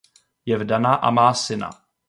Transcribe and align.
Je 0.45 0.57
vdaná 0.57 0.93
a 0.95 1.11
má 1.11 1.33
syna. 1.33 1.69